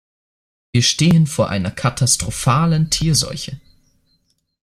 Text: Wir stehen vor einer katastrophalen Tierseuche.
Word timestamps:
Wir 0.71 0.81
stehen 0.81 1.27
vor 1.27 1.49
einer 1.49 1.69
katastrophalen 1.69 2.89
Tierseuche. 2.89 3.61